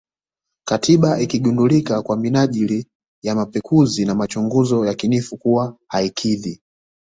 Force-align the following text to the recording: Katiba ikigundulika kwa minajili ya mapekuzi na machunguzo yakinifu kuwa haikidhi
Katiba 0.67 1.19
ikigundulika 1.19 2.01
kwa 2.01 2.17
minajili 2.17 2.87
ya 3.23 3.35
mapekuzi 3.35 4.05
na 4.05 4.15
machunguzo 4.15 4.85
yakinifu 4.85 5.37
kuwa 5.37 5.77
haikidhi 5.87 6.61